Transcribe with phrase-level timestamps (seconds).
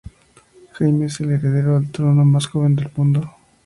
[0.73, 3.35] Jaime es el heredero al trono más joven del mundo.